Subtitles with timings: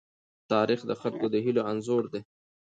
[0.51, 2.21] تاریخ د خلکو د هيلو انځور دی.